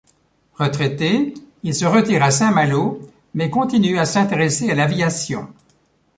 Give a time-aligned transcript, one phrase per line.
[0.55, 3.01] Retraité, il se retire à Saint-Malo,
[3.35, 5.53] mais continue à s’intéresser à l’aviation.